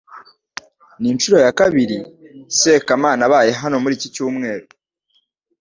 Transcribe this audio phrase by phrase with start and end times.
[0.99, 1.97] Ni inshuro ya kabiri
[2.59, 4.65] Sekamana abaye hano muri iki cyumweru